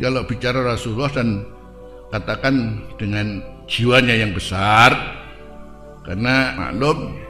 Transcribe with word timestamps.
Kalau 0.00 0.24
bicara 0.24 0.64
Rasulullah 0.64 1.12
dan 1.12 1.44
katakan 2.08 2.80
dengan 2.96 3.44
jiwanya 3.68 4.16
yang 4.16 4.32
besar 4.32 5.20
karena 6.08 6.56
maklum 6.56 7.20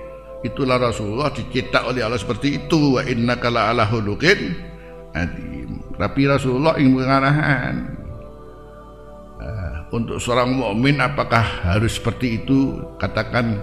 itulah 0.46 0.78
Rasulullah 0.78 1.34
dicetak 1.34 1.82
oleh 1.82 2.06
Allah 2.06 2.16
seperti 2.16 2.62
itu. 2.62 2.94
Wa 2.96 3.02
innaka 3.02 3.50
la 3.50 3.74
ala 3.74 3.84
hulukin 3.90 4.54
adim. 5.18 5.82
Tapi 5.98 6.30
Rasulullah 6.30 6.78
ingin 6.78 6.94
pengarahan 6.96 7.74
uh, 9.42 9.74
untuk 9.90 10.22
seorang 10.22 10.54
mukmin 10.54 11.02
apakah 11.02 11.42
harus 11.66 11.98
seperti 11.98 12.40
itu? 12.40 12.78
Katakan 13.02 13.58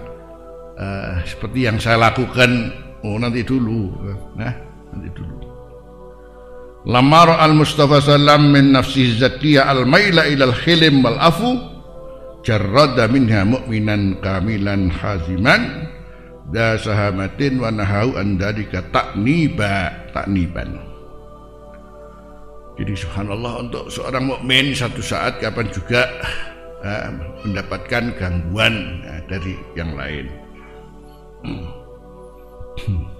uh, 0.76 1.24
seperti 1.24 1.64
yang 1.64 1.80
saya 1.80 1.96
lakukan 2.12 2.76
oh 3.02 3.16
nanti 3.16 3.40
dulu. 3.40 3.90
Nah 4.36 4.52
nanti 4.92 5.08
dulu 5.16 5.47
Lamar 6.88 7.36
al-Mustafa 7.36 8.00
sallam 8.00 8.48
min 8.48 8.72
nafsi 8.72 9.12
zakiyah 9.20 9.68
al-maila 9.68 10.24
ila 10.24 10.48
al-khilim 10.48 11.04
wal-afu 11.04 11.60
jarrada 12.40 13.04
minha 13.12 13.44
mu'minan 13.44 14.16
kamilan 14.24 14.88
haziman 14.88 15.92
da 16.48 16.80
sahamatin 16.80 17.60
wa 17.60 17.68
nahahu 17.68 18.16
an 18.16 18.40
dalika 18.40 18.80
takniba 18.88 19.92
takniban 20.16 20.80
jadi 22.78 22.94
subhanallah 22.94 23.68
untuk 23.68 23.90
seorang 23.90 24.30
mukmin 24.30 24.70
satu 24.70 25.02
saat 25.02 25.42
kapan 25.42 25.66
juga 25.74 26.06
uh, 26.86 27.10
mendapatkan 27.42 28.14
gangguan 28.14 29.02
uh, 29.02 29.18
dari 29.26 29.58
yang 29.74 29.92
lain. 29.98 30.26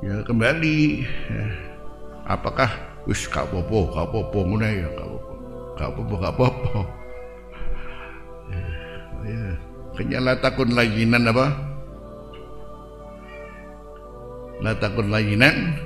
Ya 0.00 0.24
kembali 0.24 1.04
uh, 1.28 1.69
apakah 2.26 2.70
wis 3.08 3.24
gak 3.28 3.48
apa-apa 3.48 3.78
gak 3.96 4.06
apa-apa 4.10 4.38
ngono 4.44 4.66
ya 4.66 4.88
gak 4.92 5.06
apa-apa. 5.08 5.34
Gak 5.76 5.88
apa-apa 5.88 6.14
gak 6.20 6.34
apa-apa. 6.36 6.80
Ya 9.20 9.46
kenyala 10.00 10.32
takun 10.40 10.72
laginan 10.72 11.28
apa? 11.28 11.46
La 14.60 14.72
takun 14.76 15.08
laginan 15.08 15.76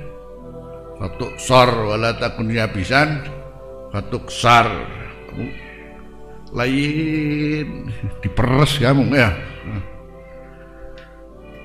fatuk 0.99 1.35
sar 1.39 1.71
wala 1.71 2.15
takun 2.19 2.51
yabisan 2.51 3.23
fatuk 3.91 4.31
sar. 4.31 4.71
Lain. 6.55 7.91
Diperes 8.23 8.79
kamu 8.79 9.11
ya. 9.11 9.35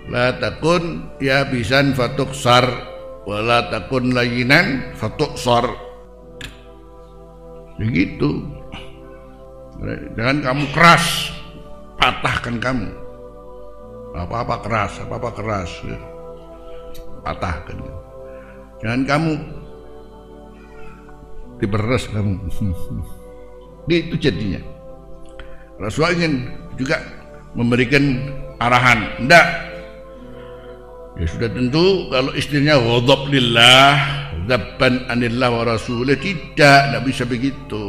La 0.10 0.34
takun 0.42 1.14
yabisan 1.22 1.94
fatuk 1.94 2.34
sar 2.34 2.66
wala 3.30 3.70
takun 3.70 4.10
layinan 4.10 4.98
sor 5.38 5.70
begitu. 7.78 8.42
Jangan 10.18 10.38
kamu 10.42 10.66
keras 10.74 11.30
patahkan 12.02 12.58
kamu. 12.58 12.90
Apa-apa 14.18 14.66
keras 14.66 14.98
apa-apa 15.06 15.30
keras. 15.38 15.72
Patahkan. 17.22 17.78
Jangan 18.82 19.02
kamu 19.06 19.34
diberes 21.62 22.10
kamu. 22.10 22.50
Itu 23.86 24.16
jadinya. 24.18 24.60
Rasulullah 25.78 26.18
ingin 26.18 26.34
juga 26.76 26.98
memberikan 27.54 28.34
arahan. 28.58 29.22
Enggak 29.22 29.69
Ya 31.20 31.28
sudah 31.28 31.52
tentu 31.52 32.08
kalau 32.08 32.32
istrinya 32.32 32.80
ghadab 32.80 33.28
lillah, 33.28 33.92
zabban 34.48 35.04
anillah 35.12 35.52
wa 35.52 35.68
rasulih 35.68 36.16
tidak, 36.16 36.80
tidak 36.88 37.04
bisa 37.04 37.24
begitu. 37.28 37.86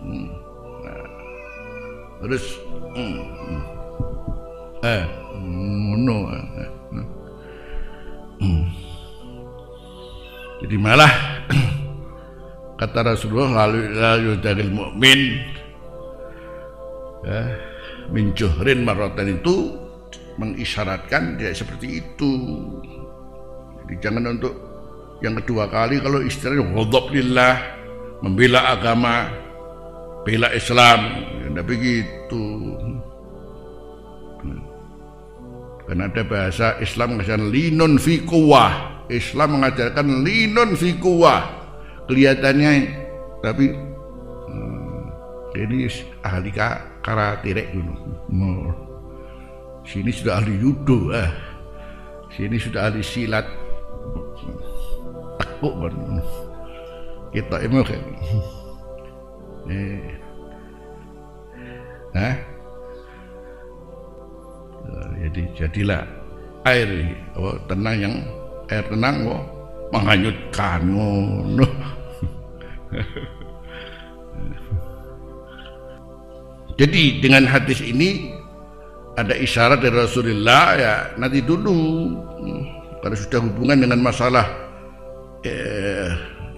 Hmm. 0.00 0.28
Nah. 0.80 1.04
Terus 2.24 2.44
hmm. 2.96 3.20
hmm. 3.20 3.62
eh 4.80 5.04
no. 6.00 6.18
Eh, 6.32 6.70
hmm. 8.40 8.64
Jadi 10.64 10.76
malah 10.80 11.12
kata 12.80 13.12
Rasulullah 13.12 13.68
lalu 13.76 14.40
dari 14.40 14.64
mukmin 14.72 15.20
eh, 17.28 17.48
min 18.08 18.32
maratan 18.88 19.36
itu 19.36 19.89
mengisyaratkan 20.36 21.40
tidak 21.40 21.54
seperti 21.56 22.04
itu. 22.04 22.32
Jadi 23.82 23.94
jangan 23.98 24.38
untuk 24.38 24.54
yang 25.20 25.36
kedua 25.42 25.68
kali 25.68 26.00
kalau 26.00 26.22
istilahnya 26.24 26.64
ghadab 26.70 27.06
lillah, 27.12 27.56
membela 28.24 28.72
agama, 28.72 29.28
bela 30.24 30.48
Islam, 30.52 31.00
tidak 31.44 31.66
begitu. 31.66 32.44
Karena 35.90 36.06
ada 36.06 36.22
bahasa 36.22 36.78
Islam 36.78 37.18
mengajarkan 37.18 37.50
linun 37.50 37.98
fi 37.98 38.22
kuwah. 38.22 39.02
Islam 39.10 39.58
mengajarkan 39.58 40.22
linun 40.22 40.78
fi 40.78 40.94
kuwah. 40.94 41.42
Kelihatannya 42.06 42.70
tapi 43.42 43.74
hmm, 43.74 45.58
ini 45.58 45.90
ahli 46.22 46.50
karate 47.02 47.74
dulu. 47.74 47.94
Sini 49.84 50.10
sudah 50.12 50.38
ahli 50.40 50.54
judo, 50.60 51.10
eh. 51.12 51.30
Sini 52.32 52.56
sudah 52.60 52.88
ahli 52.88 53.02
silat. 53.02 53.46
Tekuk 55.40 55.74
kan. 55.80 55.94
Kita 57.34 57.56
emang 57.62 57.84
kan. 57.84 58.02
Eh. 59.70 60.02
Hah? 62.14 62.36
Jadi 65.20 65.46
jadilah 65.54 66.02
air 66.66 67.14
oh, 67.38 67.54
tenang 67.70 67.96
yang 68.02 68.18
air 68.66 68.82
tenang 68.90 69.30
oh, 69.30 69.46
menghanyutkan 69.94 70.82
oh, 70.96 71.46
Jadi 76.80 77.20
dengan 77.20 77.44
hadis 77.44 77.84
ini 77.84 78.39
ada 79.20 79.34
isyarat 79.36 79.84
dari 79.84 79.96
Rasulullah 79.96 80.64
ya 80.80 80.94
nanti 81.20 81.44
dulu. 81.44 81.76
Kalau 83.00 83.16
sudah 83.16 83.40
hubungan 83.40 83.80
dengan 83.84 84.00
masalah 84.00 84.44
eh, 85.44 86.08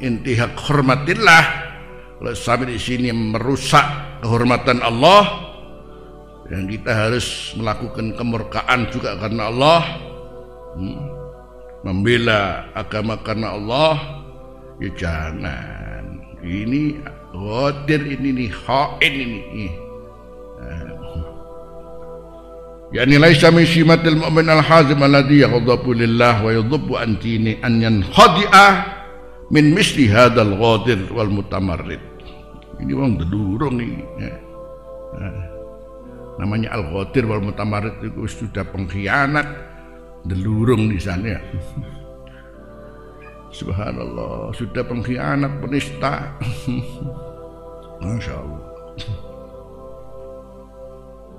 intihak 0.02 0.54
hormatillah. 0.58 1.44
Kalau 2.18 2.32
sampai 2.38 2.74
di 2.74 2.78
sini 2.78 3.10
merusak 3.10 3.84
kehormatan 4.22 4.78
Allah. 4.82 5.50
Dan 6.46 6.68
kita 6.68 6.92
harus 6.92 7.56
melakukan 7.56 8.12
kemurkaan 8.14 8.90
juga 8.92 9.16
karena 9.16 9.48
Allah. 9.48 9.82
Hmm, 10.76 11.00
membela 11.86 12.68
agama 12.74 13.18
karena 13.22 13.56
Allah. 13.56 13.94
Ya 14.82 14.90
jangan. 14.98 16.20
Ini 16.42 16.98
wadir 17.32 18.02
ini 18.02 18.28
nih 18.34 18.52
ini 19.00 19.81
يعني 22.93 23.17
ليس 23.17 23.43
من 23.45 23.65
سمة 23.65 24.03
المؤمن 24.05 24.49
الحازم 24.49 25.03
الذي 25.03 25.39
يغضب 25.39 25.89
لله 25.89 26.45
ويضب 26.45 26.87
عن 26.95 27.19
دينه 27.19 27.55
أن 27.65 27.81
ينخدع 27.81 28.53
من 29.51 29.75
مثل 29.75 30.03
هذا 30.03 30.41
الغادر 30.41 30.99
والمتمرد 31.11 31.99
ini 32.77 32.93
orang 32.93 33.17
delurung 33.17 33.81
nih 33.81 33.89
ya. 34.21 34.37
nah, 35.17 35.33
namanya 36.37 36.77
al-ghadir 36.77 37.25
wal 37.25 37.41
mutamarid 37.41 37.97
itu 38.05 38.29
sudah 38.29 38.61
pengkhianat 38.69 39.49
delurung 40.29 40.85
di 40.93 41.01
sana 41.01 41.37
ya. 41.37 41.41
subhanallah 43.49 44.53
sudah 44.53 44.85
pengkhianat 44.85 45.57
penista 45.57 46.37
masya 47.97 48.37
Allah 48.37 48.61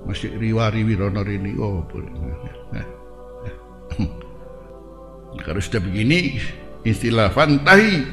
masih 0.04 0.36
riwari 0.36 0.84
wirono 0.84 1.24
ini 1.24 1.56
oh 1.56 1.84
kalau 5.44 5.60
sudah 5.60 5.80
begini 5.80 6.40
istilah 6.84 7.32
fantahi 7.32 8.04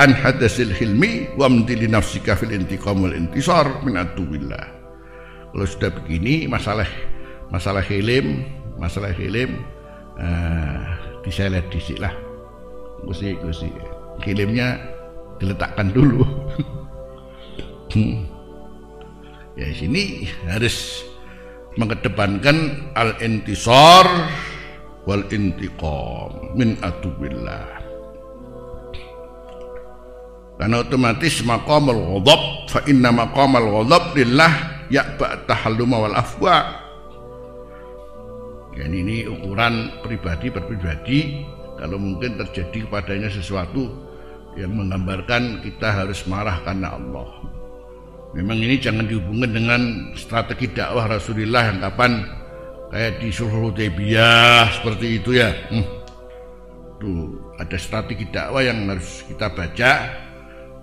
an 0.00 0.10
hadasil 0.10 0.72
hilmi 0.72 1.30
wa 1.36 1.46
mdili 1.46 1.86
nafsika 1.86 2.34
fil 2.34 2.50
wal 2.50 3.14
intisar 3.14 3.68
min 3.84 4.00
atubillah 4.00 4.64
kalau 5.52 5.66
sudah 5.68 5.92
begini 6.02 6.48
masalah 6.48 6.88
masalah 7.52 7.84
hilim 7.84 8.42
masalah 8.80 9.12
hilim 9.14 9.62
uh, 10.18 10.22
eh, 10.22 10.80
diselet 11.24 11.64
disik 11.72 11.98
lah. 11.98 12.12
Kusi 13.04 13.36
kusi 13.40 13.68
hilimnya 14.24 14.78
diletakkan 15.40 15.90
dulu. 15.90 16.22
Hmm. 17.94 18.26
ya 19.54 19.70
sini 19.70 20.26
harus 20.50 21.06
mengedepankan 21.74 22.90
al-intisar 22.94 24.06
wal 25.04 25.24
intiqam 25.30 26.54
min 26.54 26.78
atubillah 26.80 27.84
karena 30.54 30.86
otomatis 30.86 31.42
maqamul 31.42 31.98
ghadab 31.98 32.42
fa 32.70 32.80
inna 32.86 33.10
maqamal 33.10 33.66
ghadab 33.82 34.14
lillah 34.14 34.52
ya'ba 34.86 35.42
tahalluma 35.50 36.06
wal 36.06 36.14
afwa. 36.14 36.56
Dan 38.74 38.90
ini 38.90 39.26
ukuran 39.26 40.02
pribadi 40.02 40.50
per 40.50 40.66
pribadi 40.66 41.46
kalau 41.78 41.98
mungkin 41.98 42.38
terjadi 42.38 42.86
kepadanya 42.86 43.30
sesuatu 43.30 43.86
yang 44.58 44.74
menggambarkan 44.74 45.62
kita 45.62 45.90
harus 45.90 46.26
marah 46.26 46.58
karena 46.62 46.94
Allah 46.94 47.30
memang 48.34 48.58
ini 48.58 48.76
jangan 48.76 49.06
dihubungkan 49.06 49.50
dengan 49.54 49.80
strategi 50.18 50.66
dakwah 50.74 51.06
Rasulullah 51.06 51.70
yang 51.70 51.78
kapan? 51.80 52.12
Kayak 52.94 53.12
di 53.22 53.28
Sulh 53.34 53.50
Hudaybiyah 53.50 54.70
seperti 54.78 55.06
itu 55.22 55.30
ya. 55.38 55.50
Hmm. 55.70 55.86
tuh 56.94 57.42
ada 57.58 57.74
strategi 57.74 58.22
dakwah 58.30 58.62
yang 58.62 58.86
harus 58.86 59.26
kita 59.26 59.50
baca. 59.50 59.92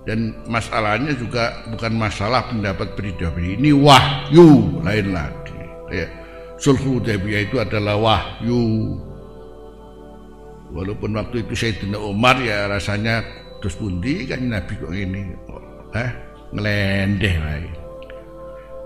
Dan 0.02 0.34
masalahnya 0.50 1.14
juga 1.14 1.62
bukan 1.70 1.94
masalah 1.94 2.50
pendapat 2.50 2.98
pribadi. 2.98 3.54
Ini 3.54 3.70
wahyu 3.70 4.82
lain 4.82 5.14
lagi. 5.14 5.62
Kayak 5.94 6.10
sulh 6.58 6.82
Hudaybiyah 6.82 7.42
itu 7.46 7.62
adalah 7.62 8.02
wahyu. 8.02 8.98
Walaupun 10.74 11.14
waktu 11.14 11.46
itu 11.46 11.54
Sayyidina 11.54 12.02
Umar 12.02 12.42
ya 12.42 12.66
rasanya 12.66 13.22
terus 13.62 13.78
pundi 13.78 14.26
kan 14.26 14.42
Nabi 14.42 14.74
kok 14.74 14.90
ini 14.90 15.38
eh 15.94 16.31
ngelendeh 16.52 17.36
lagi 17.40 17.82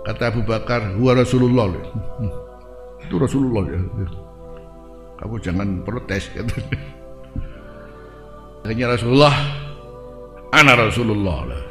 kata 0.06 0.30
Abu 0.30 0.46
Bakar 0.46 0.94
huwa 0.96 1.18
Rasulullah. 1.18 1.68
Itu 3.04 3.18
Rasulullah 3.18 3.66
ya. 3.74 3.82
Kamu 5.16 5.36
jangan 5.42 5.82
protes 5.82 6.30
katanya 6.30 6.78
akhirnya 8.66 8.86
Rasulullah. 8.94 9.36
Anak 10.54 10.76
Rasulullah 10.90 11.40
lah. 11.50 11.62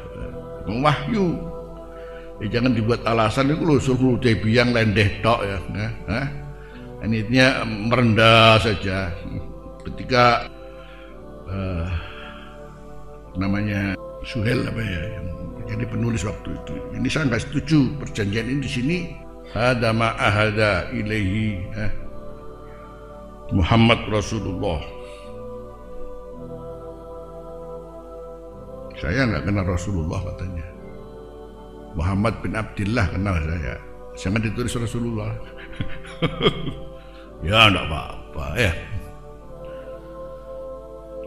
Wahyu. 0.67 1.25
Ya, 2.43 2.59
jangan 2.59 2.75
dibuat 2.75 2.99
alasan 3.07 3.47
itu 3.47 3.63
loh 3.63 3.79
suruh 3.79 4.19
biang 4.19 4.75
lendeh 4.75 5.23
tok 5.23 5.39
ya. 5.47 5.57
Nah, 5.71 6.27
ini 7.07 7.23
merendah 7.87 8.59
saja. 8.59 9.07
Ketika 9.87 10.51
uh, 11.47 11.87
namanya 13.39 13.95
Suhel 14.25 14.65
apa 14.65 14.81
ya 14.81 15.01
yang 15.21 15.27
jadi 15.69 15.85
penulis 15.85 16.25
waktu 16.25 16.57
itu 16.57 16.73
ini 16.97 17.07
saya 17.09 17.29
nggak 17.29 17.45
setuju 17.45 17.93
perjanjian 18.01 18.49
ini 18.49 18.59
di 18.61 18.71
sini 18.71 18.97
ada 19.53 19.93
ma'ahada 19.93 20.89
ilaihi 20.91 21.61
eh, 21.77 21.91
Muhammad 23.53 24.01
Rasulullah 24.09 24.95
Saya 28.95 29.27
nggak 29.27 29.43
kenal 29.43 29.65
Rasulullah 29.67 30.19
katanya. 30.23 30.65
Muhammad 31.99 32.39
bin 32.39 32.55
Abdullah 32.55 33.05
kenal 33.11 33.35
saya. 33.43 33.75
Jangan 34.15 34.41
ditulis 34.43 34.73
Rasulullah. 34.79 35.35
ya 37.47 37.67
enggak 37.67 37.85
apa-apa 37.91 38.45
ya. 38.55 38.71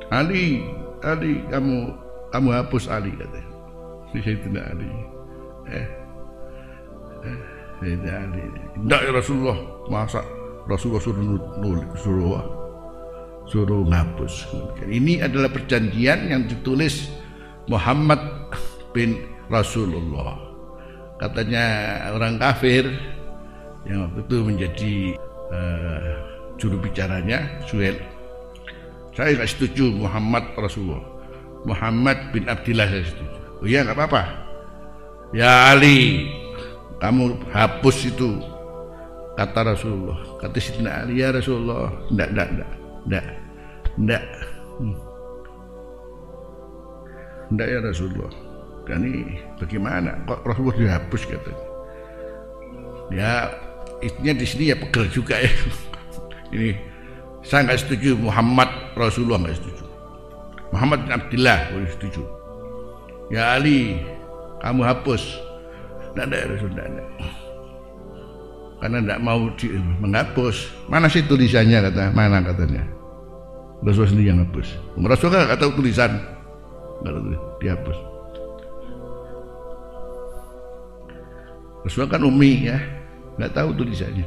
Ali, 0.09 0.65
Ali 1.05 1.45
kamu 1.53 1.93
kamu 2.35 2.49
hapus 2.53 2.85
Ali 2.91 3.13
katanya. 3.17 3.51
Si 4.13 4.19
Sayyidina 4.25 4.61
Ali. 4.73 4.89
Eh. 5.69 5.87
Eh, 7.25 7.39
Sayyidina 7.81 8.13
Ali. 8.25 8.43
Enggak 8.77 9.01
ya 9.05 9.11
Rasulullah. 9.13 9.59
Masa 9.89 10.21
Rasulullah 10.69 11.03
suruh 11.03 11.25
nulis 11.61 11.89
suruh 12.01 12.41
suruh 13.49 13.83
ngapus. 13.89 14.35
Ini 14.85 15.25
adalah 15.25 15.49
perjanjian 15.49 16.29
yang 16.29 16.45
ditulis 16.45 17.09
Muhammad 17.69 18.21
bin 18.93 19.25
Rasulullah 19.49 20.49
katanya 21.19 21.65
orang 22.15 22.39
kafir 22.39 22.87
yang 23.85 24.07
waktu 24.07 24.21
itu 24.23 24.37
menjadi 24.45 24.95
uh, 25.51 26.11
juru 26.61 26.77
bicaranya 26.79 27.59
Suhel 27.67 27.99
saya 29.17 29.35
nggak 29.35 29.51
setuju 29.51 29.91
Muhammad 29.99 30.47
Rasulullah 30.55 31.03
Muhammad 31.67 32.31
bin 32.31 32.47
Abdullah 32.47 32.87
saya 32.87 33.05
setuju 33.07 33.39
oh 33.63 33.67
iya 33.67 33.83
nggak 33.87 33.97
apa-apa 33.99 34.23
ya 35.35 35.75
Ali 35.75 36.29
kamu 36.99 37.39
hapus 37.51 37.97
itu 38.11 38.43
kata 39.39 39.75
Rasulullah 39.75 40.19
kata 40.43 40.59
Sidina 40.59 41.07
Ali 41.07 41.23
ya 41.23 41.31
Rasulullah 41.35 41.91
ndak 42.11 42.29
ndak 42.35 42.49
ndak 42.55 42.71
ndak 43.07 43.25
ndak 43.99 44.23
hmm. 44.79 45.09
Ya 47.57 47.81
Rasulullah. 47.81 48.29
Ini 48.89 49.41
bagaimana? 49.57 50.21
Kok 50.29 50.45
Rasulullah 50.45 50.77
dihapus 50.77 51.23
katanya? 51.25 51.65
Ya, 53.09 53.33
intinya 54.05 54.37
di 54.37 54.47
sini 54.49 54.65
ya 54.73 54.77
pegel 54.77 55.09
juga 55.09 55.41
ya. 55.41 55.49
Ini 56.55 56.77
saya 57.41 57.69
nggak 57.69 57.81
setuju 57.89 58.21
Muhammad 58.21 58.69
Rasulullah 58.97 59.41
nggak 59.41 59.57
setuju. 59.65 59.85
Muhammad 60.75 61.09
bin 61.09 61.13
Abdullah 61.17 61.59
boleh 61.73 61.91
setuju. 61.93 62.23
Ya 63.33 63.57
Ali, 63.57 64.01
kamu 64.65 64.83
hapus. 64.85 65.23
Tidak 66.13 66.25
ada 66.25 66.39
Rasul, 66.51 66.71
tidak 66.73 66.87
ada. 66.89 67.05
Karena 68.79 68.99
tidak 69.03 69.21
mau 69.21 69.41
di, 69.59 69.67
menghapus. 70.01 70.57
Mana 70.87 71.11
sih 71.11 71.27
tulisannya 71.27 71.79
kata? 71.91 72.05
Mana 72.15 72.41
katanya? 72.41 72.85
Rasul 73.85 74.07
sendiri 74.11 74.33
yang 74.33 74.43
hapus. 74.45 74.69
Rasul 74.99 75.29
kan 75.31 75.55
tahu 75.59 75.73
tulisan 75.79 76.39
dihapus 77.63 77.99
Rasulullah 81.87 82.19
kan 82.19 82.23
umi 82.27 82.67
ya 82.67 82.79
nggak 83.39 83.55
tahu 83.55 83.71
tulisannya 83.79 84.27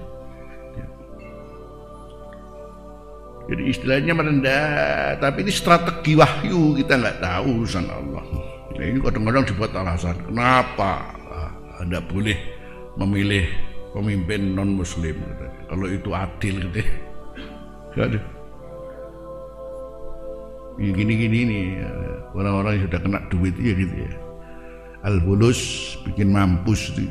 jadi 3.50 3.64
istilahnya 3.68 4.14
merendah 4.14 5.18
tapi 5.18 5.42
ini 5.46 5.52
strategi 5.54 6.14
wahyu 6.14 6.78
kita 6.78 7.00
nggak 7.00 7.18
tahu 7.24 7.66
urusan 7.66 7.86
Allah. 7.90 8.24
Nah, 8.72 8.86
ini 8.86 8.98
kadang-kadang 9.02 9.46
dibuat 9.46 9.72
alasan 9.78 10.18
kenapa 10.26 11.18
anda 11.82 11.98
boleh 12.01 12.38
memilih 12.96 13.50
pemimpin 13.92 14.54
non 14.54 14.77
muslim 14.77 15.18
kalau 15.68 15.86
itu 15.89 16.10
adil 16.13 16.56
gitu 16.70 16.80
ya. 17.98 18.08
Gini-gini 20.82 21.39
nih 21.46 21.65
orang-orang 22.34 22.80
yang 22.80 22.84
sudah 22.89 23.01
kena 23.04 23.20
duit 23.30 23.54
ya 23.60 23.74
gitu 23.75 23.96
ya. 24.08 24.12
Al 25.01 25.18
bulus 25.22 25.94
bikin 26.06 26.30
mampus 26.32 26.94
gitu. 26.94 27.10